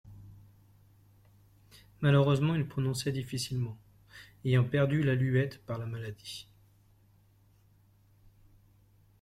Malheureusement 1.99 2.55
il 2.55 2.67
prononçait 2.67 3.11
difficilement, 3.11 3.77
ayant 4.43 4.63
perdu 4.63 5.03
la 5.03 5.13
luette 5.13 5.63
par 5.67 5.77
la 5.77 5.85
maladie.» 5.85 6.47
(Hub. 6.47 8.39